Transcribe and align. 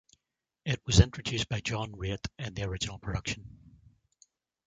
It 0.65 0.81
was 0.87 0.99
introduced 0.99 1.47
by 1.47 1.59
John 1.61 1.91
Raitt 1.91 2.27
in 2.39 2.55
the 2.55 2.63
original 2.63 2.97
production. 2.97 3.45